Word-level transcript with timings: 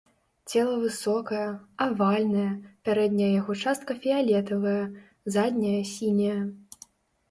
Цела 0.53 0.77
высокае, 0.85 1.43
авальнае, 1.85 2.47
пярэдняя 2.89 3.31
яго 3.39 3.59
частка 3.63 4.01
фіялетавая, 4.01 4.79
задняя 5.39 5.81
сіняя. 5.97 6.45